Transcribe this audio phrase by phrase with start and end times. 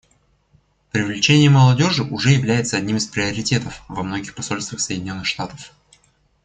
[0.91, 5.73] Привлечение молодежи уже является одним из приоритетов во многих посольствах Соединенных Штатов.